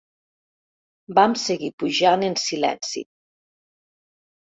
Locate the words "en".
2.31-2.41